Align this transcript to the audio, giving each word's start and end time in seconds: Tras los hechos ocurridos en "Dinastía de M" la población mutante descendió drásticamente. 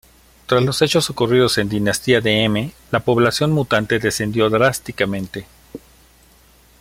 Tras 0.47 0.63
los 0.63 0.81
hechos 0.81 1.11
ocurridos 1.11 1.59
en 1.59 1.69
"Dinastía 1.69 2.21
de 2.21 2.43
M" 2.45 2.73
la 2.89 3.01
población 3.01 3.51
mutante 3.51 3.99
descendió 3.99 4.49
drásticamente. 4.49 5.45